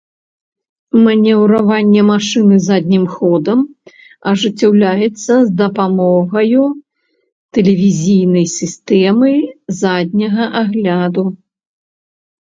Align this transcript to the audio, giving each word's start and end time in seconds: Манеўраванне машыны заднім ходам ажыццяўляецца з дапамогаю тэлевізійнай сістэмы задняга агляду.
Манеўраванне 1.07 2.01
машыны 2.11 2.55
заднім 2.69 3.03
ходам 3.17 3.59
ажыццяўляецца 4.31 5.33
з 5.45 5.49
дапамогаю 5.61 6.63
тэлевізійнай 7.59 8.45
сістэмы 8.59 9.31
задняга 9.83 10.43
агляду. 10.65 11.23